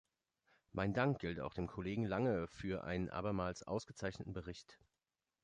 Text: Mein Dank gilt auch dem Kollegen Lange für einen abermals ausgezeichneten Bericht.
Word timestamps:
Mein 0.71 0.95
Dank 0.95 1.19
gilt 1.19 1.39
auch 1.39 1.53
dem 1.53 1.67
Kollegen 1.67 2.05
Lange 2.05 2.47
für 2.47 2.83
einen 2.83 3.11
abermals 3.11 3.61
ausgezeichneten 3.61 4.33
Bericht. 4.33 4.79